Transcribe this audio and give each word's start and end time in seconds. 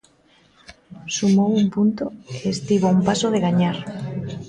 Sumou 1.15 1.51
un 1.61 1.67
punto 1.75 2.05
e 2.11 2.13
estivo 2.55 2.85
a 2.87 2.93
un 2.97 3.01
paso 3.09 3.27
de 3.33 3.43
gañar. 3.45 3.77